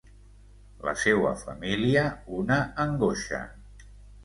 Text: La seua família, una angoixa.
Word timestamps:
La 0.89 0.93
seua 1.01 1.33
família, 1.41 2.07
una 2.41 2.59
angoixa. 2.87 3.45